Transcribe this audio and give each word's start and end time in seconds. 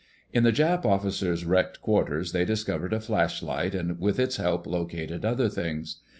In 0.33 0.41
the 0.43 0.51
Jap 0.51 0.83
officers' 0.83 1.45
wrecked 1.45 1.79
quarters 1.79 2.31
they 2.31 2.43
discovered 2.43 2.91
a 2.91 2.99
flashlight, 2.99 3.75
and 3.75 3.99
with 3.99 4.17
its 4.17 4.37
help 4.37 4.65
located 4.65 5.23
other 5.23 5.47
things. 5.47 5.97